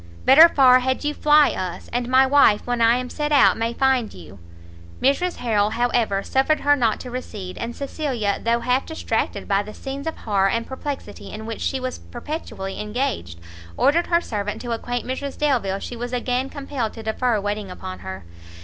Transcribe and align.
better 0.25 0.49
far 0.49 0.79
had 0.79 1.03
you 1.03 1.13
fly 1.13 1.51
us, 1.51 1.87
and 1.93 2.09
my 2.09 2.25
wife 2.25 2.65
when 2.65 2.81
I 2.81 2.97
am 2.97 3.07
set 3.07 3.31
out 3.31 3.55
may 3.55 3.71
find 3.71 4.11
you." 4.11 4.39
Mrs 4.99 5.35
Harrel, 5.35 5.69
however, 5.69 6.23
suffered 6.23 6.61
her 6.61 6.75
not 6.75 6.99
to 7.01 7.11
recede; 7.11 7.55
and 7.59 7.75
Cecilia, 7.75 8.39
though 8.43 8.61
half 8.61 8.87
distracted 8.87 9.47
by 9.47 9.61
the 9.61 9.75
scenes 9.75 10.07
of 10.07 10.17
horror 10.17 10.49
and 10.49 10.65
perplexity 10.65 11.31
in 11.31 11.45
which 11.45 11.61
she 11.61 11.79
was 11.79 11.99
perpetually 11.99 12.79
engaged, 12.81 13.39
ordered 13.77 14.07
her 14.07 14.21
servant 14.21 14.59
to 14.63 14.71
acquaint 14.71 15.05
Mrs 15.05 15.37
Delvile 15.37 15.77
she 15.77 15.95
was 15.95 16.13
again 16.13 16.49
compelled 16.49 16.93
to 16.93 17.03
defer 17.03 17.39
waiting 17.39 17.69
upon 17.69 17.99
her. 17.99 18.23